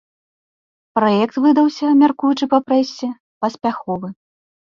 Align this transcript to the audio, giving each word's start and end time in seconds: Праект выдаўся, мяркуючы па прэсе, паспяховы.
Праект 0.99 1.35
выдаўся, 1.43 1.87
мяркуючы 2.01 2.45
па 2.53 2.59
прэсе, 2.69 3.09
паспяховы. 3.45 4.07